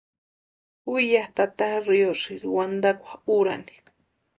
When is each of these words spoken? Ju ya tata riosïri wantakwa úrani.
Ju 0.89 0.95
ya 1.11 1.23
tata 1.35 1.67
riosïri 1.87 2.49
wantakwa 2.55 3.13
úrani. 3.37 3.75